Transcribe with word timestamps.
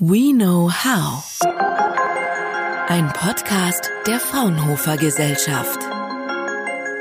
We 0.00 0.32
Know 0.32 0.70
How. 0.70 1.24
Ein 2.86 3.12
Podcast 3.14 3.90
der 4.06 4.20
Fraunhofer 4.20 4.96
Gesellschaft. 4.96 5.80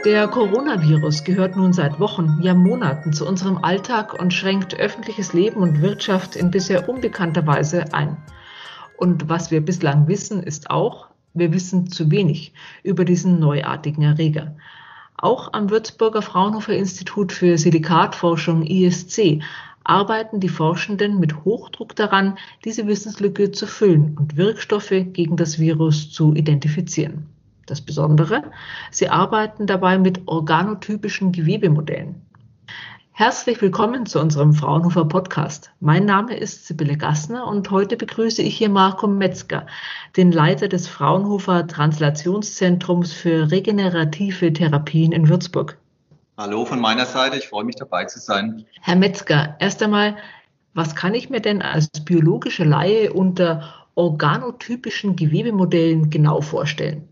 Der 0.03 0.27
Coronavirus 0.27 1.23
gehört 1.23 1.55
nun 1.55 1.73
seit 1.73 1.99
Wochen, 1.99 2.39
ja 2.41 2.55
Monaten 2.55 3.13
zu 3.13 3.27
unserem 3.27 3.59
Alltag 3.59 4.19
und 4.19 4.33
schränkt 4.33 4.73
öffentliches 4.79 5.33
Leben 5.33 5.61
und 5.61 5.83
Wirtschaft 5.83 6.35
in 6.35 6.49
bisher 6.49 6.89
unbekannter 6.89 7.45
Weise 7.45 7.93
ein. 7.93 8.17
Und 8.97 9.29
was 9.29 9.51
wir 9.51 9.61
bislang 9.61 10.07
wissen, 10.07 10.41
ist 10.41 10.71
auch, 10.71 11.09
wir 11.35 11.53
wissen 11.53 11.91
zu 11.91 12.09
wenig 12.09 12.51
über 12.81 13.05
diesen 13.05 13.39
neuartigen 13.39 14.01
Erreger. 14.01 14.55
Auch 15.15 15.53
am 15.53 15.69
Würzburger 15.69 16.23
Fraunhofer 16.23 16.73
Institut 16.73 17.31
für 17.31 17.59
Silikatforschung 17.59 18.63
ISC 18.63 19.43
arbeiten 19.87 20.39
die 20.39 20.49
Forschenden 20.49 21.19
mit 21.19 21.45
Hochdruck 21.45 21.95
daran, 21.95 22.37
diese 22.65 22.87
Wissenslücke 22.87 23.51
zu 23.51 23.67
füllen 23.67 24.17
und 24.17 24.37
Wirkstoffe 24.37 24.93
gegen 25.13 25.37
das 25.37 25.59
Virus 25.59 26.11
zu 26.11 26.33
identifizieren. 26.33 27.27
Das 27.65 27.81
Besondere, 27.81 28.43
sie 28.91 29.09
arbeiten 29.09 29.67
dabei 29.67 29.97
mit 29.97 30.21
organotypischen 30.27 31.31
Gewebemodellen. 31.31 32.21
Herzlich 33.11 33.59
willkommen 33.61 34.05
zu 34.05 34.21
unserem 34.21 34.53
Fraunhofer 34.53 35.05
Podcast. 35.05 35.71
Mein 35.79 36.05
Name 36.05 36.37
ist 36.37 36.67
Sibylle 36.67 36.97
Gassner 36.97 37.47
und 37.47 37.71
heute 37.71 37.97
begrüße 37.97 38.43
ich 38.43 38.55
hier 38.55 38.69
Marco 38.69 39.07
Metzger, 39.07 39.65
den 40.15 40.31
Leiter 40.31 40.67
des 40.67 40.87
Fraunhofer 40.87 41.65
Translationszentrums 41.65 43.13
für 43.13 43.49
regenerative 43.49 44.53
Therapien 44.53 45.13
in 45.13 45.29
Würzburg. 45.29 45.79
Hallo 46.37 46.65
von 46.65 46.79
meiner 46.79 47.07
Seite, 47.07 47.35
ich 47.37 47.47
freue 47.47 47.63
mich 47.63 47.77
dabei 47.77 48.05
zu 48.05 48.19
sein. 48.19 48.63
Herr 48.81 48.95
Metzger, 48.95 49.55
erst 49.57 49.81
einmal, 49.81 50.17
was 50.75 50.93
kann 50.93 51.15
ich 51.15 51.31
mir 51.31 51.41
denn 51.41 51.63
als 51.63 51.89
biologische 52.05 52.63
Laie 52.63 53.11
unter 53.11 53.87
organotypischen 53.95 55.15
Gewebemodellen 55.15 56.11
genau 56.11 56.41
vorstellen? 56.41 57.09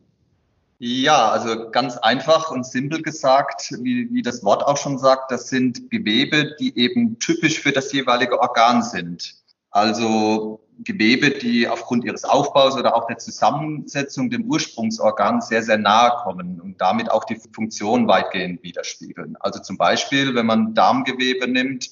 Ja, 0.77 1.29
also 1.29 1.71
ganz 1.71 1.97
einfach 1.97 2.51
und 2.51 2.67
simpel 2.67 3.01
gesagt, 3.01 3.71
wie, 3.81 4.13
wie 4.13 4.21
das 4.21 4.43
Wort 4.43 4.61
auch 4.61 4.77
schon 4.77 4.99
sagt, 4.99 5.31
das 5.31 5.49
sind 5.49 5.89
Gewebe, 5.89 6.55
die 6.59 6.77
eben 6.77 7.17
typisch 7.17 7.59
für 7.59 7.71
das 7.71 7.91
jeweilige 7.91 8.39
Organ 8.39 8.83
sind. 8.83 9.33
Also 9.75 10.61
Gewebe, 10.85 11.31
die 11.31 11.67
aufgrund 11.67 12.05
ihres 12.05 12.23
Aufbaus 12.23 12.77
oder 12.77 12.95
auch 12.95 13.07
der 13.07 13.17
Zusammensetzung 13.17 14.29
dem 14.29 14.45
Ursprungsorgan 14.45 15.41
sehr, 15.41 15.63
sehr 15.63 15.77
nahe 15.77 16.11
kommen 16.23 16.61
und 16.61 16.79
damit 16.79 17.11
auch 17.11 17.25
die 17.25 17.37
Funktion 17.53 18.07
weitgehend 18.07 18.63
widerspiegeln. 18.63 19.35
Also 19.41 19.59
zum 19.59 19.77
Beispiel, 19.77 20.33
wenn 20.33 20.45
man 20.45 20.75
Darmgewebe 20.75 21.49
nimmt, 21.49 21.89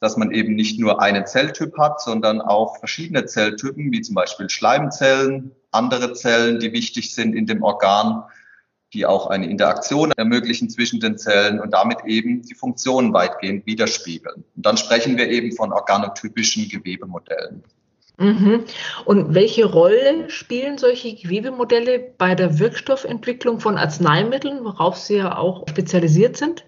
dass 0.00 0.16
man 0.16 0.32
eben 0.32 0.56
nicht 0.56 0.80
nur 0.80 1.00
einen 1.00 1.24
Zelltyp 1.24 1.78
hat, 1.78 2.00
sondern 2.00 2.40
auch 2.40 2.78
verschiedene 2.78 3.26
Zelltypen, 3.26 3.92
wie 3.92 4.00
zum 4.00 4.16
Beispiel 4.16 4.50
Schleimzellen, 4.50 5.52
andere 5.70 6.14
Zellen, 6.14 6.58
die 6.58 6.72
wichtig 6.72 7.14
sind 7.14 7.36
in 7.36 7.46
dem 7.46 7.62
Organ, 7.62 8.24
die 8.92 9.06
auch 9.06 9.28
eine 9.28 9.48
Interaktion 9.48 10.12
ermöglichen 10.16 10.68
zwischen 10.68 11.00
den 11.00 11.16
Zellen 11.16 11.60
und 11.60 11.72
damit 11.72 11.98
eben 12.06 12.42
die 12.42 12.54
Funktion 12.54 13.12
weitgehend 13.12 13.66
widerspiegeln. 13.66 14.44
Und 14.56 14.66
dann 14.66 14.76
sprechen 14.76 15.16
wir 15.16 15.28
eben 15.28 15.52
von 15.52 15.72
organotypischen 15.72 16.68
Gewebemodellen. 16.68 17.62
Mhm. 18.18 18.64
Und 19.06 19.34
welche 19.34 19.64
Rolle 19.64 20.28
spielen 20.28 20.76
solche 20.76 21.14
Gewebemodelle 21.14 21.98
bei 22.18 22.34
der 22.34 22.58
Wirkstoffentwicklung 22.58 23.60
von 23.60 23.78
Arzneimitteln, 23.78 24.62
worauf 24.62 24.98
Sie 24.98 25.16
ja 25.16 25.38
auch 25.38 25.66
spezialisiert 25.68 26.36
sind? 26.36 26.64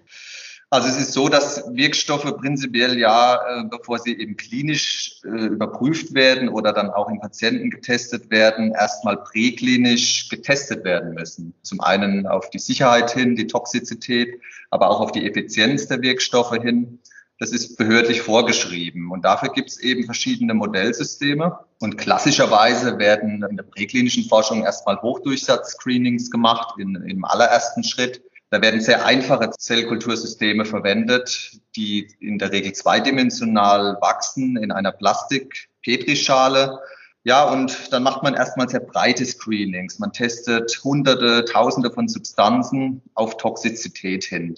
Also 0.73 0.87
es 0.87 0.97
ist 0.97 1.13
so, 1.13 1.29
dass 1.29 1.63
Wirkstoffe 1.75 2.35
prinzipiell 2.37 2.97
ja, 2.97 3.35
äh, 3.35 3.63
bevor 3.69 3.99
sie 3.99 4.17
eben 4.17 4.35
klinisch 4.37 5.21
äh, 5.23 5.27
überprüft 5.27 6.15
werden 6.15 6.49
oder 6.49 6.73
dann 6.73 6.89
auch 6.89 7.09
in 7.09 7.19
Patienten 7.19 7.69
getestet 7.69 8.31
werden, 8.31 8.71
erstmal 8.71 9.17
präklinisch 9.17 10.29
getestet 10.29 10.83
werden 10.83 11.13
müssen. 11.13 11.53
Zum 11.61 11.79
einen 11.79 12.25
auf 12.25 12.49
die 12.49 12.57
Sicherheit 12.57 13.11
hin, 13.11 13.35
die 13.35 13.45
Toxizität, 13.45 14.41
aber 14.71 14.89
auch 14.89 14.99
auf 14.99 15.11
die 15.11 15.29
Effizienz 15.29 15.85
der 15.89 16.01
Wirkstoffe 16.01 16.55
hin. 16.55 16.97
Das 17.37 17.51
ist 17.51 17.77
behördlich 17.77 18.23
vorgeschrieben. 18.23 19.11
Und 19.11 19.25
dafür 19.25 19.49
gibt 19.49 19.69
es 19.69 19.79
eben 19.79 20.05
verschiedene 20.05 20.55
Modellsysteme. 20.55 21.59
Und 21.81 21.99
klassischerweise 21.99 22.97
werden 22.97 23.45
in 23.47 23.57
der 23.57 23.63
präklinischen 23.63 24.23
Forschung 24.23 24.63
erstmal 24.63 24.99
Hochdurchsatz-Screenings 24.99 26.31
gemacht 26.31 26.79
in, 26.79 26.95
im 26.95 27.25
allerersten 27.25 27.83
Schritt 27.83 28.23
da 28.53 28.61
werden 28.61 28.81
sehr 28.81 29.03
einfache 29.03 29.49
Zellkultursysteme 29.49 30.63
verwendet, 30.63 31.59
die 31.75 32.07
in 32.19 32.37
der 32.37 32.51
Regel 32.51 32.71
zweidimensional 32.73 33.97
wachsen 33.99 34.57
in 34.57 34.71
einer 34.71 34.91
Plastik-Petrischale. 34.91 36.77
Ja, 37.23 37.49
und 37.49 37.91
dann 37.91 38.03
macht 38.03 38.21
man 38.21 38.35
erstmal 38.35 38.69
sehr 38.69 38.81
breite 38.81 39.25
Screenings. 39.25 39.97
Man 39.97 40.13
testet 40.13 40.79
hunderte, 40.83 41.45
tausende 41.45 41.89
von 41.89 42.07
Substanzen 42.07 43.01
auf 43.15 43.37
Toxizität 43.37 44.25
hin. 44.25 44.53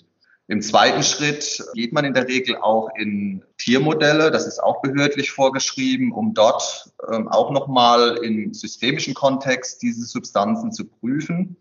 Im 0.50 0.61
zweiten 0.61 1.01
Schritt 1.01 1.63
geht 1.73 1.94
man 1.94 2.03
in 2.03 2.13
der 2.13 2.28
Regel 2.28 2.57
auch 2.57 2.89
in 2.97 3.45
Tiermodelle, 3.57 4.29
das 4.29 4.45
ist 4.45 4.61
auch 4.61 4.81
behördlich 4.81 5.31
vorgeschrieben, 5.31 6.11
um 6.11 6.34
dort 6.34 6.91
ähm, 7.09 7.29
auch 7.29 7.50
nochmal 7.50 8.17
im 8.17 8.53
systemischen 8.53 9.13
Kontext 9.13 9.81
diese 9.81 10.05
Substanzen 10.05 10.73
zu 10.73 10.84
prüfen. 10.84 11.55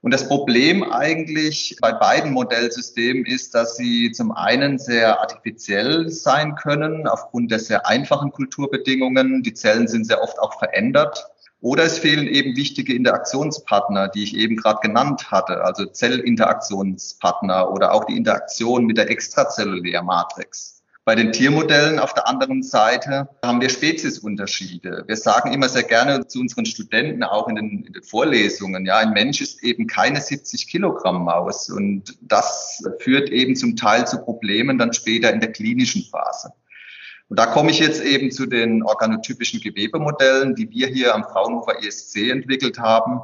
Und 0.00 0.14
das 0.14 0.28
Problem 0.28 0.84
eigentlich 0.84 1.76
bei 1.80 1.92
beiden 1.92 2.32
Modellsystemen 2.32 3.24
ist, 3.26 3.54
dass 3.54 3.76
sie 3.76 4.12
zum 4.12 4.30
einen 4.30 4.78
sehr 4.78 5.20
artifiziell 5.20 6.08
sein 6.08 6.54
können, 6.54 7.08
aufgrund 7.08 7.50
der 7.50 7.58
sehr 7.58 7.86
einfachen 7.86 8.30
Kulturbedingungen. 8.30 9.42
Die 9.42 9.54
Zellen 9.54 9.88
sind 9.88 10.06
sehr 10.06 10.22
oft 10.22 10.38
auch 10.38 10.56
verändert. 10.58 11.26
Oder 11.60 11.82
es 11.82 11.98
fehlen 11.98 12.28
eben 12.28 12.54
wichtige 12.54 12.94
Interaktionspartner, 12.94 14.06
die 14.08 14.22
ich 14.22 14.36
eben 14.36 14.56
gerade 14.56 14.78
genannt 14.80 15.32
hatte, 15.32 15.64
also 15.64 15.86
Zellinteraktionspartner 15.86 17.72
oder 17.72 17.92
auch 17.92 18.04
die 18.04 18.16
Interaktion 18.16 18.86
mit 18.86 18.96
der 18.96 19.10
extrazellulären 19.10 20.06
Matrix. 20.06 20.77
Bei 21.08 21.14
den 21.14 21.32
Tiermodellen 21.32 21.98
auf 21.98 22.12
der 22.12 22.28
anderen 22.28 22.62
Seite 22.62 23.30
haben 23.42 23.62
wir 23.62 23.70
Speziesunterschiede. 23.70 25.04
Wir 25.06 25.16
sagen 25.16 25.54
immer 25.54 25.66
sehr 25.70 25.84
gerne 25.84 26.26
zu 26.26 26.38
unseren 26.38 26.66
Studenten, 26.66 27.22
auch 27.22 27.48
in 27.48 27.56
den, 27.56 27.84
in 27.86 27.94
den, 27.94 28.02
Vorlesungen, 28.02 28.84
ja, 28.84 28.98
ein 28.98 29.14
Mensch 29.14 29.40
ist 29.40 29.64
eben 29.64 29.86
keine 29.86 30.20
70 30.20 30.68
Kilogramm 30.68 31.24
Maus. 31.24 31.70
Und 31.70 32.18
das 32.20 32.84
führt 32.98 33.30
eben 33.30 33.56
zum 33.56 33.74
Teil 33.74 34.06
zu 34.06 34.18
Problemen 34.18 34.76
dann 34.76 34.92
später 34.92 35.32
in 35.32 35.40
der 35.40 35.50
klinischen 35.50 36.02
Phase. 36.02 36.52
Und 37.30 37.38
da 37.38 37.46
komme 37.46 37.70
ich 37.70 37.78
jetzt 37.78 38.04
eben 38.04 38.30
zu 38.30 38.44
den 38.44 38.82
organotypischen 38.82 39.62
Gewebemodellen, 39.62 40.56
die 40.56 40.68
wir 40.68 40.88
hier 40.88 41.14
am 41.14 41.24
Fraunhofer 41.24 41.82
ESC 41.82 42.28
entwickelt 42.28 42.80
haben. 42.80 43.20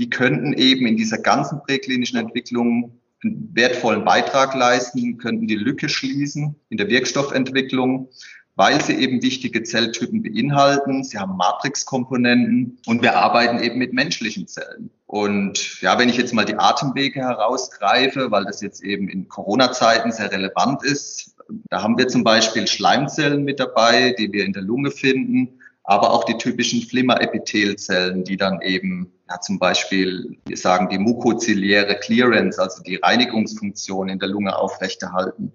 Die 0.00 0.10
könnten 0.10 0.54
eben 0.54 0.88
in 0.88 0.96
dieser 0.96 1.18
ganzen 1.18 1.62
präklinischen 1.62 2.18
Entwicklung 2.18 3.00
einen 3.22 3.50
wertvollen 3.54 4.04
Beitrag 4.04 4.54
leisten, 4.54 5.18
könnten 5.18 5.46
die 5.46 5.56
Lücke 5.56 5.88
schließen 5.88 6.56
in 6.68 6.78
der 6.78 6.88
Wirkstoffentwicklung, 6.88 8.08
weil 8.54 8.80
sie 8.82 8.94
eben 8.94 9.22
wichtige 9.22 9.62
Zelltypen 9.62 10.22
beinhalten. 10.22 11.04
Sie 11.04 11.18
haben 11.18 11.36
Matrixkomponenten 11.36 12.78
und 12.86 13.02
wir 13.02 13.16
arbeiten 13.16 13.60
eben 13.60 13.78
mit 13.78 13.92
menschlichen 13.92 14.46
Zellen. 14.46 14.90
Und 15.06 15.80
ja, 15.80 15.98
wenn 15.98 16.08
ich 16.08 16.16
jetzt 16.16 16.34
mal 16.34 16.44
die 16.44 16.58
Atemwege 16.58 17.20
herausgreife, 17.20 18.30
weil 18.30 18.44
das 18.44 18.60
jetzt 18.60 18.82
eben 18.82 19.08
in 19.08 19.28
Corona-Zeiten 19.28 20.12
sehr 20.12 20.30
relevant 20.32 20.84
ist, 20.84 21.36
da 21.70 21.82
haben 21.82 21.96
wir 21.96 22.08
zum 22.08 22.24
Beispiel 22.24 22.66
Schleimzellen 22.66 23.44
mit 23.44 23.58
dabei, 23.58 24.14
die 24.18 24.32
wir 24.32 24.44
in 24.44 24.52
der 24.52 24.62
Lunge 24.62 24.90
finden 24.90 25.58
aber 25.88 26.12
auch 26.12 26.24
die 26.24 26.36
typischen 26.36 26.82
Flimmerepithelzellen, 26.82 28.22
die 28.22 28.36
dann 28.36 28.60
eben 28.60 29.10
ja, 29.28 29.40
zum 29.40 29.58
Beispiel, 29.58 30.38
wir 30.46 30.56
sagen, 30.56 30.88
die 30.88 30.98
mukoziliäre 30.98 31.96
Clearance, 31.96 32.60
also 32.60 32.82
die 32.82 32.96
Reinigungsfunktion 32.96 34.08
in 34.08 34.18
der 34.18 34.28
Lunge 34.28 34.56
aufrechterhalten. 34.56 35.52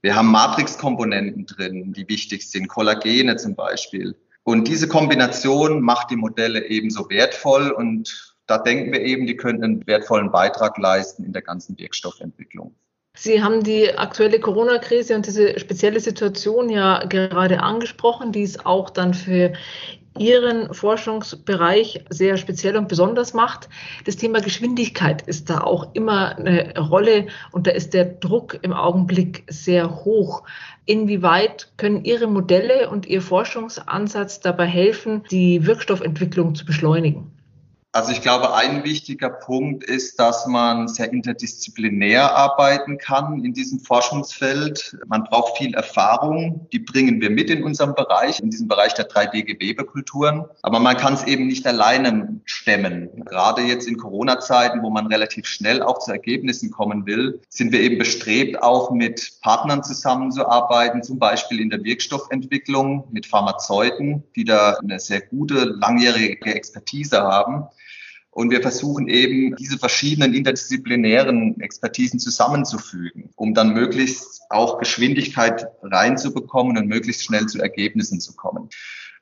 Wir 0.00 0.16
haben 0.16 0.28
Matrixkomponenten 0.28 1.46
drin, 1.46 1.92
die 1.92 2.08
wichtig 2.08 2.50
sind, 2.50 2.68
Kollagene 2.68 3.36
zum 3.36 3.54
Beispiel. 3.54 4.16
Und 4.42 4.66
diese 4.66 4.88
Kombination 4.88 5.80
macht 5.80 6.10
die 6.10 6.16
Modelle 6.16 6.66
ebenso 6.66 7.08
wertvoll 7.08 7.70
und 7.70 8.34
da 8.48 8.58
denken 8.58 8.92
wir 8.92 9.00
eben, 9.00 9.26
die 9.26 9.36
könnten 9.36 9.62
einen 9.62 9.86
wertvollen 9.86 10.32
Beitrag 10.32 10.76
leisten 10.76 11.24
in 11.24 11.32
der 11.32 11.42
ganzen 11.42 11.78
Wirkstoffentwicklung. 11.78 12.74
Sie 13.16 13.42
haben 13.42 13.62
die 13.62 13.96
aktuelle 13.96 14.40
Corona-Krise 14.40 15.14
und 15.14 15.26
diese 15.26 15.60
spezielle 15.60 16.00
Situation 16.00 16.68
ja 16.68 17.04
gerade 17.04 17.60
angesprochen, 17.60 18.32
die 18.32 18.42
es 18.42 18.64
auch 18.64 18.90
dann 18.90 19.14
für 19.14 19.52
Ihren 20.18 20.72
Forschungsbereich 20.74 22.04
sehr 22.10 22.36
speziell 22.36 22.76
und 22.76 22.88
besonders 22.88 23.32
macht. 23.34 23.68
Das 24.04 24.16
Thema 24.16 24.40
Geschwindigkeit 24.40 25.22
ist 25.22 25.48
da 25.48 25.62
auch 25.62 25.94
immer 25.94 26.36
eine 26.36 26.78
Rolle 26.78 27.28
und 27.50 27.66
da 27.66 27.70
ist 27.70 27.94
der 27.94 28.04
Druck 28.04 28.58
im 28.62 28.72
Augenblick 28.72 29.44
sehr 29.48 30.04
hoch. 30.04 30.42
Inwieweit 30.84 31.72
können 31.76 32.04
Ihre 32.04 32.26
Modelle 32.26 32.90
und 32.90 33.06
Ihr 33.06 33.22
Forschungsansatz 33.22 34.40
dabei 34.40 34.66
helfen, 34.66 35.22
die 35.30 35.66
Wirkstoffentwicklung 35.66 36.54
zu 36.54 36.64
beschleunigen? 36.66 37.30
Also 37.94 38.10
ich 38.10 38.22
glaube, 38.22 38.54
ein 38.54 38.84
wichtiger 38.84 39.28
Punkt 39.28 39.84
ist, 39.84 40.18
dass 40.18 40.46
man 40.46 40.88
sehr 40.88 41.12
interdisziplinär 41.12 42.34
arbeiten 42.34 42.96
kann 42.96 43.44
in 43.44 43.52
diesem 43.52 43.80
Forschungsfeld. 43.80 44.96
Man 45.08 45.24
braucht 45.24 45.58
viel 45.58 45.74
Erfahrung, 45.74 46.66
die 46.72 46.78
bringen 46.78 47.20
wir 47.20 47.28
mit 47.28 47.50
in 47.50 47.62
unserem 47.62 47.94
Bereich, 47.94 48.40
in 48.40 48.48
diesem 48.48 48.66
Bereich 48.66 48.94
der 48.94 49.10
3D-Gewebekulturen. 49.10 50.46
Aber 50.62 50.80
man 50.80 50.96
kann 50.96 51.12
es 51.12 51.24
eben 51.24 51.46
nicht 51.46 51.66
alleine 51.66 52.40
stemmen. 52.46 53.10
Gerade 53.26 53.60
jetzt 53.60 53.86
in 53.86 53.98
Corona-Zeiten, 53.98 54.82
wo 54.82 54.88
man 54.88 55.08
relativ 55.08 55.46
schnell 55.46 55.82
auch 55.82 55.98
zu 55.98 56.12
Ergebnissen 56.12 56.70
kommen 56.70 57.04
will, 57.04 57.42
sind 57.50 57.72
wir 57.72 57.80
eben 57.80 57.98
bestrebt, 57.98 58.62
auch 58.62 58.90
mit 58.90 59.32
Partnern 59.42 59.84
zusammenzuarbeiten, 59.84 61.02
zum 61.02 61.18
Beispiel 61.18 61.60
in 61.60 61.68
der 61.68 61.84
Wirkstoffentwicklung 61.84 63.04
mit 63.12 63.26
Pharmazeuten, 63.26 64.24
die 64.34 64.44
da 64.44 64.78
eine 64.82 64.98
sehr 64.98 65.20
gute 65.20 65.64
langjährige 65.64 66.54
Expertise 66.54 67.20
haben. 67.20 67.66
Und 68.34 68.50
wir 68.50 68.62
versuchen 68.62 69.08
eben, 69.08 69.56
diese 69.56 69.78
verschiedenen 69.78 70.32
interdisziplinären 70.32 71.60
Expertisen 71.60 72.18
zusammenzufügen, 72.18 73.28
um 73.36 73.52
dann 73.52 73.74
möglichst 73.74 74.40
auch 74.48 74.78
Geschwindigkeit 74.78 75.66
reinzubekommen 75.82 76.78
und 76.78 76.88
möglichst 76.88 77.24
schnell 77.24 77.44
zu 77.44 77.60
Ergebnissen 77.60 78.20
zu 78.20 78.34
kommen. 78.34 78.70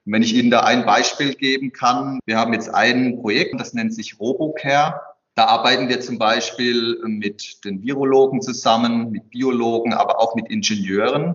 Und 0.06 0.12
wenn 0.12 0.22
ich 0.22 0.34
Ihnen 0.34 0.52
da 0.52 0.60
ein 0.60 0.86
Beispiel 0.86 1.34
geben 1.34 1.72
kann, 1.72 2.20
wir 2.24 2.38
haben 2.38 2.52
jetzt 2.52 2.72
ein 2.72 3.20
Projekt, 3.20 3.58
das 3.58 3.74
nennt 3.74 3.92
sich 3.92 4.20
RoboCare. 4.20 5.00
Da 5.34 5.46
arbeiten 5.46 5.88
wir 5.88 6.00
zum 6.00 6.18
Beispiel 6.18 7.00
mit 7.04 7.64
den 7.64 7.82
Virologen 7.82 8.40
zusammen, 8.42 9.10
mit 9.10 9.28
Biologen, 9.30 9.92
aber 9.92 10.20
auch 10.20 10.36
mit 10.36 10.48
Ingenieuren 10.48 11.34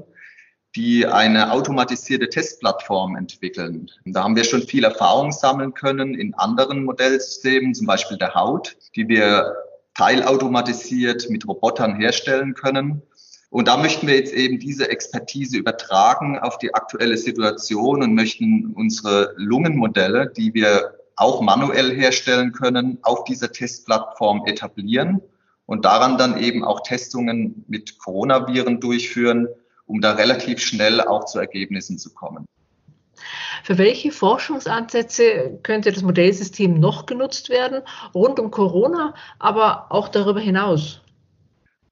die 0.76 1.06
eine 1.06 1.52
automatisierte 1.52 2.30
Testplattform 2.30 3.16
entwickeln. 3.16 3.90
Da 4.04 4.24
haben 4.24 4.36
wir 4.36 4.44
schon 4.44 4.64
viel 4.64 4.84
Erfahrung 4.84 5.32
sammeln 5.32 5.74
können 5.74 6.16
in 6.16 6.34
anderen 6.34 6.84
Modellsystemen, 6.84 7.74
zum 7.74 7.88
Beispiel 7.88 8.18
der 8.18 8.36
Haut, 8.36 8.76
die 8.96 9.08
wir 9.08 9.56
teilautomatisiert 9.94 11.30
mit 11.30 11.48
Robotern 11.48 11.96
herstellen 11.96 12.54
können. 12.54 13.02
Und 13.50 13.70
da 13.70 13.78
möchten 13.78 14.08
wir 14.08 14.16
jetzt 14.16 14.34
eben 14.34 14.60
diese 14.60 14.90
Expertise 14.90 15.58
übertragen 15.58 16.38
auf 16.40 16.58
die 16.58 16.74
aktuelle 16.74 17.16
Situation 17.16 18.04
und 18.04 18.14
möchten 18.14 18.74
unsere 18.76 19.34
Lungenmodelle, 19.38 20.34
die 20.36 20.54
wir 20.54 20.96
auch 21.16 21.42
manuell 21.42 21.96
herstellen 21.96 22.52
können, 22.52 22.98
auf 23.04 23.24
dieser 23.24 23.54
Testplattform 23.54 24.46
etablieren 24.46 25.22
und 25.66 25.86
daran 25.86 26.18
dann 26.18 26.38
eben 26.38 26.66
auch 26.66 26.82
Testungen 26.82 27.64
mit 27.70 27.98
Coronaviren 28.00 28.82
durchführen 28.82 29.48
um 29.86 30.02
da 30.02 30.14
relativ 30.14 30.60
schnell 30.60 31.02
auch 31.02 31.26
zu 31.26 31.40
Ergebnissen 31.40 31.98
zu 31.98 32.14
kommen. 32.14 32.46
Für 33.64 33.78
welche 33.78 34.12
Forschungsansätze 34.12 35.60
könnte 35.64 35.92
das 35.92 36.04
Modellsystem 36.04 36.80
noch 36.80 37.06
genutzt 37.06 37.50
werden, 37.50 37.82
rund 38.14 38.40
um 38.40 38.52
Corona, 38.52 39.16
aber 39.40 39.88
auch 39.90 40.10
darüber 40.10 40.40
hinaus? 40.40 41.02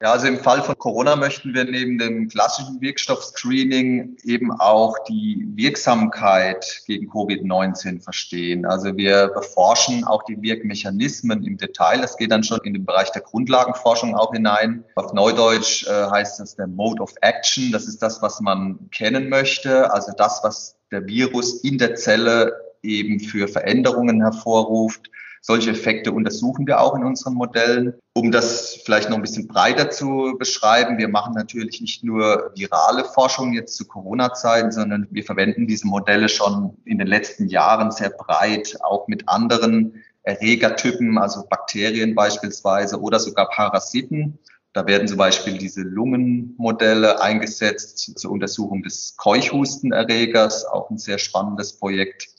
Ja, 0.04 0.12
also 0.12 0.26
im 0.26 0.38
Fall 0.38 0.62
von 0.62 0.76
Corona 0.76 1.16
möchten 1.16 1.54
wir 1.54 1.64
neben 1.64 1.96
dem 1.96 2.28
klassischen 2.28 2.78
Wirkstoffscreening 2.82 4.18
eben 4.24 4.52
auch 4.52 4.98
die 5.08 5.48
Wirksamkeit 5.54 6.82
gegen 6.86 7.10
Covid-19 7.10 8.02
verstehen. 8.02 8.66
Also 8.66 8.98
wir 8.98 9.28
beforschen 9.28 10.04
auch 10.04 10.22
die 10.24 10.42
Wirkmechanismen 10.42 11.42
im 11.42 11.56
Detail. 11.56 12.02
Das 12.02 12.18
geht 12.18 12.32
dann 12.32 12.44
schon 12.44 12.60
in 12.64 12.74
den 12.74 12.84
Bereich 12.84 13.12
der 13.12 13.22
Grundlagenforschung 13.22 14.14
auch 14.14 14.34
hinein. 14.34 14.84
Auf 14.94 15.14
Neudeutsch 15.14 15.86
äh, 15.86 16.10
heißt 16.10 16.38
das 16.38 16.54
der 16.54 16.66
Mode 16.66 17.00
of 17.00 17.14
Action. 17.22 17.72
Das 17.72 17.86
ist 17.86 18.02
das, 18.02 18.20
was 18.20 18.42
man 18.42 18.90
kennen 18.90 19.30
möchte. 19.30 19.90
Also 19.90 20.12
das, 20.18 20.40
was 20.42 20.76
der 20.90 21.06
Virus 21.06 21.64
in 21.64 21.78
der 21.78 21.94
Zelle 21.94 22.52
eben 22.82 23.20
für 23.20 23.48
Veränderungen 23.48 24.20
hervorruft. 24.20 25.08
Solche 25.46 25.72
Effekte 25.72 26.10
untersuchen 26.10 26.66
wir 26.66 26.80
auch 26.80 26.94
in 26.94 27.04
unseren 27.04 27.34
Modellen. 27.34 27.92
Um 28.14 28.32
das 28.32 28.80
vielleicht 28.82 29.10
noch 29.10 29.16
ein 29.16 29.22
bisschen 29.22 29.46
breiter 29.46 29.90
zu 29.90 30.36
beschreiben, 30.38 30.96
wir 30.96 31.08
machen 31.08 31.34
natürlich 31.34 31.82
nicht 31.82 32.02
nur 32.02 32.50
virale 32.56 33.04
Forschung 33.04 33.52
jetzt 33.52 33.76
zu 33.76 33.86
Corona-Zeiten, 33.86 34.72
sondern 34.72 35.06
wir 35.10 35.22
verwenden 35.22 35.66
diese 35.66 35.86
Modelle 35.86 36.30
schon 36.30 36.78
in 36.86 36.96
den 36.96 37.08
letzten 37.08 37.48
Jahren 37.48 37.90
sehr 37.90 38.08
breit, 38.08 38.78
auch 38.84 39.06
mit 39.06 39.28
anderen 39.28 40.02
Erregertypen, 40.22 41.18
also 41.18 41.44
Bakterien 41.46 42.14
beispielsweise 42.14 42.98
oder 42.98 43.20
sogar 43.20 43.50
Parasiten. 43.50 44.38
Da 44.72 44.86
werden 44.86 45.06
zum 45.06 45.18
Beispiel 45.18 45.58
diese 45.58 45.82
Lungenmodelle 45.82 47.20
eingesetzt 47.20 48.18
zur 48.18 48.30
Untersuchung 48.30 48.82
des 48.82 49.14
Keuchhustenerregers, 49.18 50.64
auch 50.64 50.88
ein 50.88 50.96
sehr 50.96 51.18
spannendes 51.18 51.74
Projekt. 51.74 52.33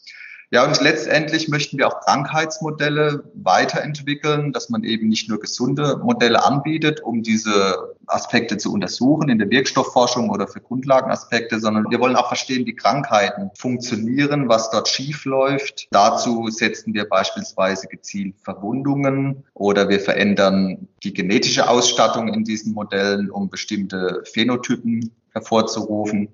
Ja, 0.51 0.63
und 0.65 0.79
letztendlich 0.81 1.49
möchten 1.49 1.77
wir 1.77 1.87
auch 1.87 2.01
Krankheitsmodelle 2.01 3.23
weiterentwickeln, 3.33 4.53
dass 4.53 4.69
man 4.69 4.83
eben 4.83 5.07
nicht 5.07 5.27
nur 5.27 5.39
gesunde 5.39 5.97
Modelle 5.97 6.43
anbietet, 6.43 7.01
um 7.01 7.23
diese 7.23 7.95
Aspekte 8.07 8.57
zu 8.57 8.71
untersuchen 8.71 9.29
in 9.29 9.39
der 9.39 9.49
Wirkstoffforschung 9.49 10.29
oder 10.29 10.47
für 10.47 10.61
Grundlagenaspekte, 10.61 11.59
sondern 11.59 11.89
wir 11.89 11.99
wollen 11.99 12.15
auch 12.15 12.27
verstehen, 12.27 12.65
wie 12.65 12.75
Krankheiten 12.75 13.49
funktionieren, 13.55 14.47
was 14.47 14.69
dort 14.69 14.87
schief 14.87 15.25
läuft. 15.25 15.87
Dazu 15.91 16.47
setzen 16.49 16.93
wir 16.93 17.09
beispielsweise 17.09 17.87
gezielt 17.87 18.35
Verwundungen 18.43 19.43
oder 19.53 19.89
wir 19.89 19.99
verändern 19.99 20.87
die 21.03 21.13
genetische 21.13 21.67
Ausstattung 21.67 22.27
in 22.27 22.43
diesen 22.43 22.73
Modellen, 22.73 23.31
um 23.31 23.49
bestimmte 23.49 24.23
Phänotypen 24.31 25.11
hervorzurufen. 25.31 26.29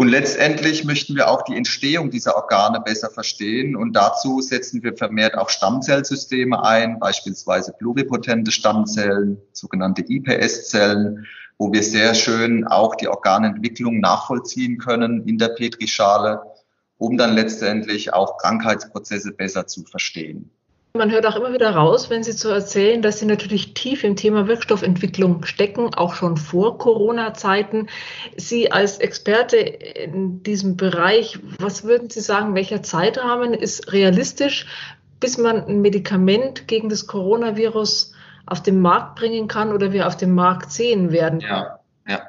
Und 0.00 0.08
letztendlich 0.08 0.86
möchten 0.86 1.14
wir 1.14 1.28
auch 1.28 1.42
die 1.42 1.54
Entstehung 1.54 2.08
dieser 2.08 2.34
Organe 2.34 2.80
besser 2.80 3.10
verstehen. 3.10 3.76
Und 3.76 3.92
dazu 3.92 4.40
setzen 4.40 4.82
wir 4.82 4.96
vermehrt 4.96 5.36
auch 5.36 5.50
Stammzellsysteme 5.50 6.64
ein, 6.64 6.98
beispielsweise 6.98 7.74
pluripotente 7.74 8.50
Stammzellen, 8.50 9.36
sogenannte 9.52 10.02
IPS-Zellen, 10.08 11.26
wo 11.58 11.70
wir 11.70 11.82
sehr 11.82 12.14
schön 12.14 12.66
auch 12.66 12.94
die 12.94 13.08
Organentwicklung 13.08 14.00
nachvollziehen 14.00 14.78
können 14.78 15.28
in 15.28 15.36
der 15.36 15.48
Petrischale, 15.48 16.40
um 16.96 17.18
dann 17.18 17.34
letztendlich 17.34 18.14
auch 18.14 18.38
Krankheitsprozesse 18.38 19.32
besser 19.32 19.66
zu 19.66 19.84
verstehen. 19.84 20.50
Man 20.92 21.12
hört 21.12 21.24
auch 21.24 21.36
immer 21.36 21.52
wieder 21.52 21.70
raus, 21.70 22.10
wenn 22.10 22.24
Sie 22.24 22.32
so 22.32 22.48
erzählen, 22.48 23.00
dass 23.00 23.20
Sie 23.20 23.26
natürlich 23.26 23.74
tief 23.74 24.02
im 24.02 24.16
Thema 24.16 24.48
Wirkstoffentwicklung 24.48 25.44
stecken, 25.44 25.94
auch 25.94 26.14
schon 26.14 26.36
vor 26.36 26.78
Corona-Zeiten. 26.78 27.88
Sie 28.36 28.72
als 28.72 28.98
Experte 28.98 29.56
in 29.56 30.42
diesem 30.42 30.76
Bereich, 30.76 31.38
was 31.60 31.84
würden 31.84 32.10
Sie 32.10 32.20
sagen, 32.20 32.56
welcher 32.56 32.82
Zeitrahmen 32.82 33.54
ist 33.54 33.92
realistisch, 33.92 34.66
bis 35.20 35.38
man 35.38 35.64
ein 35.64 35.80
Medikament 35.80 36.66
gegen 36.66 36.88
das 36.88 37.06
Coronavirus 37.06 38.12
auf 38.46 38.62
den 38.62 38.80
Markt 38.80 39.14
bringen 39.16 39.46
kann 39.46 39.72
oder 39.72 39.92
wir 39.92 40.08
auf 40.08 40.16
dem 40.16 40.34
Markt 40.34 40.72
sehen 40.72 41.12
werden? 41.12 41.38
Ja, 41.38 41.78
ja. 42.08 42.22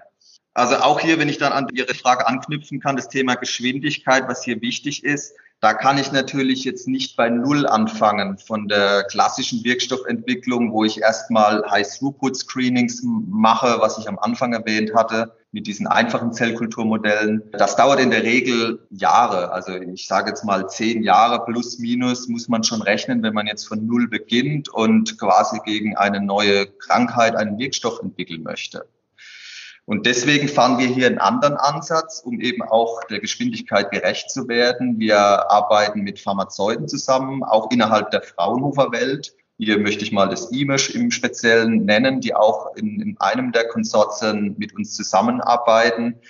Also 0.53 0.75
auch 0.75 0.99
hier, 0.99 1.17
wenn 1.17 1.29
ich 1.29 1.39
dann 1.39 1.53
an 1.53 1.67
Ihre 1.73 1.95
Frage 1.95 2.27
anknüpfen 2.27 2.79
kann, 2.79 2.95
das 2.95 3.09
Thema 3.09 3.35
Geschwindigkeit, 3.35 4.27
was 4.27 4.43
hier 4.43 4.61
wichtig 4.61 5.03
ist. 5.03 5.33
Da 5.61 5.75
kann 5.75 5.99
ich 5.99 6.11
natürlich 6.11 6.63
jetzt 6.63 6.87
nicht 6.87 7.15
bei 7.15 7.29
Null 7.29 7.67
anfangen 7.67 8.39
von 8.39 8.67
der 8.67 9.03
klassischen 9.03 9.63
Wirkstoffentwicklung, 9.63 10.73
wo 10.73 10.83
ich 10.85 11.01
erstmal 11.01 11.63
High-Throughput-Screenings 11.69 13.03
mache, 13.03 13.77
was 13.79 13.99
ich 13.99 14.09
am 14.09 14.17
Anfang 14.17 14.53
erwähnt 14.53 14.95
hatte, 14.95 15.35
mit 15.51 15.67
diesen 15.67 15.85
einfachen 15.85 16.33
Zellkulturmodellen. 16.33 17.43
Das 17.51 17.75
dauert 17.75 17.99
in 17.99 18.09
der 18.09 18.23
Regel 18.23 18.87
Jahre. 18.89 19.51
Also 19.51 19.73
ich 19.73 20.07
sage 20.07 20.29
jetzt 20.29 20.43
mal 20.43 20.67
zehn 20.67 21.03
Jahre 21.03 21.45
plus 21.45 21.77
minus 21.77 22.27
muss 22.27 22.49
man 22.49 22.63
schon 22.63 22.81
rechnen, 22.81 23.21
wenn 23.21 23.35
man 23.35 23.45
jetzt 23.45 23.67
von 23.67 23.85
Null 23.85 24.07
beginnt 24.07 24.67
und 24.67 25.19
quasi 25.19 25.59
gegen 25.63 25.95
eine 25.95 26.21
neue 26.21 26.65
Krankheit 26.65 27.35
einen 27.35 27.59
Wirkstoff 27.59 27.99
entwickeln 28.01 28.41
möchte. 28.41 28.87
Und 29.91 30.05
deswegen 30.05 30.47
fahren 30.47 30.79
wir 30.79 30.87
hier 30.87 31.07
einen 31.07 31.17
anderen 31.17 31.57
Ansatz, 31.57 32.21
um 32.23 32.39
eben 32.39 32.61
auch 32.61 33.03
der 33.09 33.19
Geschwindigkeit 33.19 33.91
gerecht 33.91 34.31
zu 34.31 34.47
werden. 34.47 34.97
Wir 34.99 35.19
arbeiten 35.19 35.99
mit 35.99 36.17
Pharmazeuten 36.17 36.87
zusammen, 36.87 37.43
auch 37.43 37.69
innerhalb 37.71 38.09
der 38.09 38.21
Fraunhofer-Welt. 38.21 39.35
Hier 39.57 39.79
möchte 39.79 40.05
ich 40.05 40.13
mal 40.13 40.29
das 40.29 40.49
IMESH 40.49 40.91
im 40.91 41.11
Speziellen 41.11 41.83
nennen, 41.83 42.21
die 42.21 42.33
auch 42.33 42.73
in, 42.77 43.01
in 43.01 43.17
einem 43.19 43.51
der 43.51 43.67
Konsortien 43.67 44.55
mit 44.57 44.73
uns 44.73 44.95
zusammenarbeiten. 44.95 46.21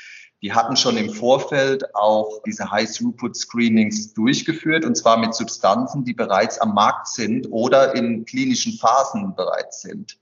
Die 0.41 0.53
hatten 0.53 0.75
schon 0.75 0.98
im 0.98 1.12
Vorfeld 1.12 1.94
auch 1.94 2.41
diese 2.44 2.72
High-Throughput-Screenings 2.72 4.15
durchgeführt, 4.15 4.86
und 4.86 4.98
zwar 4.98 5.18
mit 5.18 5.36
Substanzen, 5.36 6.03
die 6.03 6.15
bereits 6.15 6.58
am 6.58 6.74
Markt 6.74 7.10
sind 7.10 7.46
oder 7.51 7.94
in 7.94 8.25
klinischen 8.25 8.74
Phasen 8.74 9.36
bereits 9.36 9.84
sind. 9.84 10.18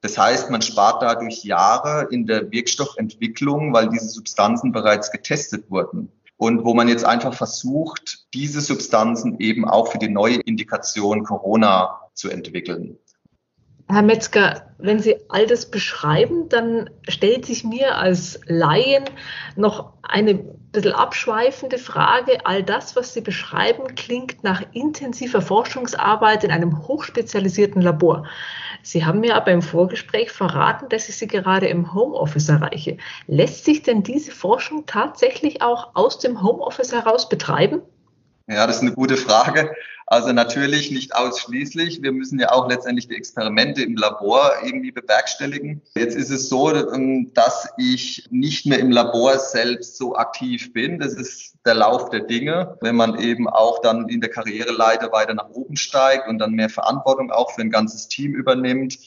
Das 0.00 0.18
heißt, 0.18 0.50
man 0.50 0.62
spart 0.62 1.02
dadurch 1.02 1.44
Jahre 1.44 2.08
in 2.10 2.26
der 2.26 2.50
Wirkstoffentwicklung, 2.50 3.72
weil 3.72 3.88
diese 3.88 4.08
Substanzen 4.08 4.72
bereits 4.72 5.10
getestet 5.10 5.70
wurden. 5.70 6.12
Und 6.36 6.64
wo 6.64 6.74
man 6.74 6.88
jetzt 6.88 7.04
einfach 7.04 7.32
versucht, 7.32 8.26
diese 8.34 8.60
Substanzen 8.60 9.38
eben 9.40 9.66
auch 9.66 9.90
für 9.90 9.98
die 9.98 10.10
neue 10.10 10.36
Indikation 10.36 11.24
Corona 11.24 12.00
zu 12.12 12.28
entwickeln. 12.28 12.98
Herr 13.88 14.02
Metzger, 14.02 14.74
wenn 14.78 14.98
Sie 14.98 15.16
all 15.28 15.46
das 15.46 15.70
beschreiben, 15.70 16.48
dann 16.48 16.90
stellt 17.08 17.46
sich 17.46 17.62
mir 17.62 17.96
als 17.96 18.40
Laien 18.46 19.04
noch 19.54 19.92
eine 20.02 20.34
bisschen 20.34 20.92
abschweifende 20.92 21.78
Frage. 21.78 22.44
All 22.44 22.64
das, 22.64 22.96
was 22.96 23.14
Sie 23.14 23.20
beschreiben, 23.20 23.94
klingt 23.94 24.42
nach 24.42 24.62
intensiver 24.72 25.40
Forschungsarbeit 25.40 26.42
in 26.42 26.50
einem 26.50 26.86
hochspezialisierten 26.88 27.80
Labor. 27.80 28.26
Sie 28.86 29.04
haben 29.04 29.18
mir 29.18 29.34
aber 29.34 29.50
im 29.50 29.62
Vorgespräch 29.62 30.30
verraten, 30.30 30.88
dass 30.90 31.08
ich 31.08 31.16
Sie 31.16 31.26
gerade 31.26 31.66
im 31.66 31.92
Homeoffice 31.92 32.48
erreiche. 32.48 32.98
Lässt 33.26 33.64
sich 33.64 33.82
denn 33.82 34.04
diese 34.04 34.30
Forschung 34.30 34.86
tatsächlich 34.86 35.60
auch 35.60 35.90
aus 35.94 36.20
dem 36.20 36.40
Homeoffice 36.40 36.92
heraus 36.92 37.28
betreiben? 37.28 37.82
Ja, 38.46 38.64
das 38.64 38.76
ist 38.76 38.82
eine 38.82 38.92
gute 38.92 39.16
Frage. 39.16 39.72
Also 40.08 40.32
natürlich 40.32 40.92
nicht 40.92 41.16
ausschließlich. 41.16 42.00
Wir 42.00 42.12
müssen 42.12 42.38
ja 42.38 42.52
auch 42.52 42.68
letztendlich 42.68 43.08
die 43.08 43.16
Experimente 43.16 43.82
im 43.82 43.96
Labor 43.96 44.52
irgendwie 44.62 44.92
bewerkstelligen. 44.92 45.82
Jetzt 45.96 46.16
ist 46.16 46.30
es 46.30 46.48
so, 46.48 46.72
ähm, 46.72 47.32
dass 47.34 47.68
ich 47.76 48.28
nicht 48.30 48.66
mehr 48.66 48.78
im 48.78 48.92
Labor 48.92 49.36
selbst 49.38 49.96
so 49.96 50.14
aktiv 50.14 50.72
bin. 50.72 51.00
Das 51.00 51.14
ist 51.14 51.56
der 51.64 51.74
Lauf 51.74 52.10
der 52.10 52.20
Dinge. 52.20 52.78
Wenn 52.80 52.94
man 52.94 53.18
eben 53.18 53.48
auch 53.48 53.80
dann 53.80 54.08
in 54.08 54.20
der 54.20 54.30
Karriereleiter 54.30 55.10
weiter 55.10 55.34
nach 55.34 55.50
oben 55.50 55.76
steigt 55.76 56.28
und 56.28 56.38
dann 56.38 56.52
mehr 56.52 56.70
Verantwortung 56.70 57.32
auch 57.32 57.50
für 57.52 57.62
ein 57.62 57.70
ganzes 57.70 58.06
Team 58.06 58.32
übernimmt, 58.32 58.98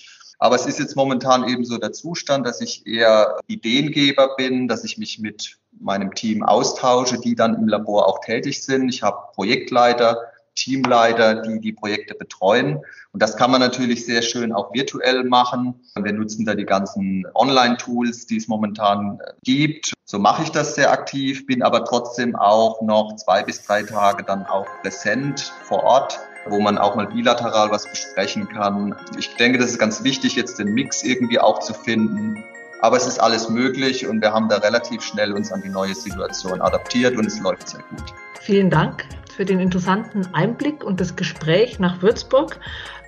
aber 0.41 0.55
es 0.55 0.65
ist 0.65 0.79
jetzt 0.79 0.95
momentan 0.95 1.47
eben 1.47 1.65
so 1.65 1.77
der 1.77 1.91
Zustand, 1.91 2.47
dass 2.47 2.61
ich 2.61 2.87
eher 2.87 3.39
Ideengeber 3.47 4.35
bin, 4.37 4.69
dass 4.69 4.85
ich 4.85 4.97
mich 4.97 5.19
mit 5.19 5.57
meinem 5.79 6.15
Team 6.15 6.43
austausche, 6.43 7.19
die 7.19 7.35
dann 7.35 7.55
im 7.55 7.67
Labor 7.67 8.07
auch 8.07 8.21
tätig 8.21 8.63
sind. 8.63 8.87
Ich 8.87 9.03
habe 9.03 9.17
Projektleiter, 9.33 10.17
Teamleiter, 10.55 11.41
die 11.41 11.59
die 11.59 11.73
Projekte 11.73 12.15
betreuen. 12.15 12.79
Und 13.11 13.21
das 13.21 13.37
kann 13.37 13.51
man 13.51 13.61
natürlich 13.61 14.05
sehr 14.05 14.21
schön 14.21 14.51
auch 14.51 14.73
virtuell 14.73 15.23
machen. 15.23 15.81
Wir 15.95 16.13
nutzen 16.13 16.45
da 16.45 16.55
die 16.55 16.65
ganzen 16.65 17.25
Online-Tools, 17.33 18.27
die 18.27 18.37
es 18.37 18.47
momentan 18.47 19.19
gibt. 19.43 19.93
So 20.05 20.19
mache 20.19 20.43
ich 20.43 20.49
das 20.49 20.75
sehr 20.75 20.91
aktiv, 20.91 21.45
bin 21.45 21.63
aber 21.63 21.85
trotzdem 21.85 22.35
auch 22.35 22.81
noch 22.81 23.15
zwei 23.15 23.43
bis 23.43 23.63
drei 23.63 23.83
Tage 23.83 24.23
dann 24.23 24.45
auch 24.45 24.67
präsent 24.81 25.53
vor 25.63 25.83
Ort 25.83 26.19
wo 26.45 26.59
man 26.59 26.77
auch 26.77 26.95
mal 26.95 27.07
bilateral 27.07 27.69
was 27.71 27.85
besprechen 27.89 28.47
kann. 28.47 28.95
Ich 29.17 29.35
denke, 29.35 29.59
das 29.59 29.71
ist 29.71 29.79
ganz 29.79 30.03
wichtig, 30.03 30.35
jetzt 30.35 30.59
den 30.59 30.73
Mix 30.73 31.03
irgendwie 31.03 31.39
auch 31.39 31.59
zu 31.59 31.73
finden. 31.73 32.43
Aber 32.81 32.95
es 32.95 33.05
ist 33.05 33.19
alles 33.19 33.49
möglich 33.49 34.07
und 34.07 34.21
wir 34.21 34.31
haben 34.31 34.47
da 34.47 34.57
relativ 34.57 35.01
schnell 35.01 35.33
uns 35.33 35.51
an 35.51 35.61
die 35.61 35.69
neue 35.69 35.93
Situation 35.93 36.61
adaptiert 36.61 37.17
und 37.17 37.25
es 37.25 37.39
läuft 37.39 37.69
sehr 37.69 37.81
gut. 37.89 38.13
Vielen 38.39 38.69
Dank 38.69 39.05
für 39.39 39.45
den 39.45 39.61
interessanten 39.61 40.27
Einblick 40.33 40.83
und 40.83 40.99
das 40.99 41.15
Gespräch 41.15 41.79
nach 41.79 42.01
Würzburg. 42.01 42.59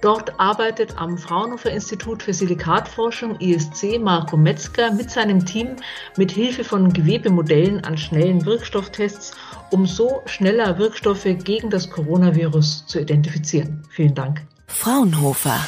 Dort 0.01 0.39
arbeitet 0.39 0.97
am 0.97 1.17
Fraunhofer 1.17 1.71
Institut 1.71 2.23
für 2.23 2.33
Silikatforschung 2.33 3.37
ISC 3.41 3.99
Marco 3.99 4.37
Metzger 4.37 4.93
mit 4.93 5.11
seinem 5.11 5.45
Team 5.45 5.75
mit 6.15 6.31
Hilfe 6.31 6.63
von 6.63 6.93
Gewebemodellen 6.93 7.83
an 7.83 7.97
schnellen 7.97 8.45
Wirkstofftests, 8.45 9.33
um 9.71 9.85
so 9.85 10.21
schneller 10.25 10.77
Wirkstoffe 10.77 11.27
gegen 11.43 11.69
das 11.69 11.89
Coronavirus 11.89 12.85
zu 12.87 13.01
identifizieren. 13.01 13.83
Vielen 13.89 14.15
Dank. 14.15 14.41
Fraunhofer. 14.67 15.67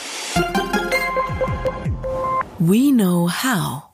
We 2.60 2.90
know 2.90 3.30
how. 3.30 3.93